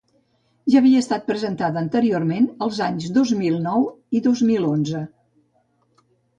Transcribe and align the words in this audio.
Ja 0.75 0.79
havia 0.79 1.01
estat 1.03 1.27
presentada 1.31 1.79
anteriorment, 1.83 2.49
els 2.67 2.81
anys 2.87 3.07
dos 3.19 3.35
mil 3.45 3.61
nou 3.69 3.87
i 4.17 4.21
el 4.23 4.27
dos 4.31 4.45
mil 4.51 4.69
onze. 4.75 5.07